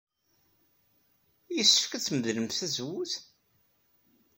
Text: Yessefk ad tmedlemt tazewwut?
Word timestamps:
Yessefk 1.55 1.91
ad 1.93 2.03
tmedlemt 2.03 2.55
tazewwut? 2.59 3.13